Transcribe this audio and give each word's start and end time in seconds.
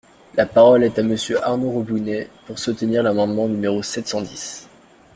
La 0.33 0.47
parole 0.47 0.83
est 0.83 0.97
à 0.97 1.03
Monsieur 1.03 1.39
Arnaud 1.43 1.69
Robinet, 1.69 2.27
pour 2.47 2.57
soutenir 2.57 3.03
l’amendement 3.03 3.47
numéro 3.47 3.83
sept 3.83 4.07
cent 4.07 4.21
dix. 4.23 4.67